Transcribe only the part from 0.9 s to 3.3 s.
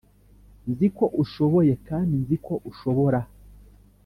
ko ushoboye kandi nzi ko ushobora